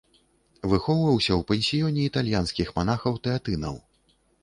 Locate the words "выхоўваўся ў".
0.71-1.41